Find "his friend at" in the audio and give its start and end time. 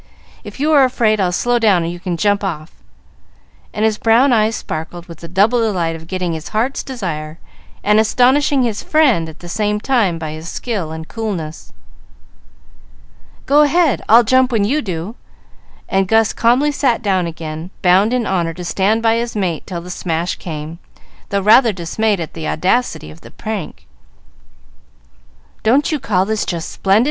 8.63-9.41